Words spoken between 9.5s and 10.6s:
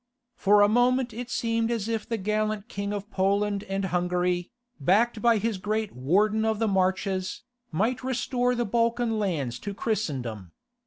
to Christendom.